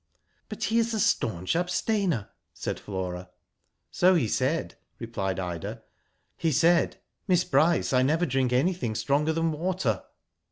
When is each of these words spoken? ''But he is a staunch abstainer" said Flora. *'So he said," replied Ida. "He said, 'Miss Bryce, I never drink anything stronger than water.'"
''But 0.49 0.63
he 0.63 0.79
is 0.79 0.95
a 0.95 0.99
staunch 0.99 1.55
abstainer" 1.55 2.29
said 2.55 2.79
Flora. 2.79 3.29
*'So 3.91 4.15
he 4.15 4.27
said," 4.27 4.73
replied 4.97 5.39
Ida. 5.39 5.83
"He 6.37 6.51
said, 6.51 6.97
'Miss 7.27 7.43
Bryce, 7.43 7.93
I 7.93 8.01
never 8.01 8.25
drink 8.25 8.51
anything 8.51 8.95
stronger 8.95 9.31
than 9.31 9.51
water.'" 9.51 10.01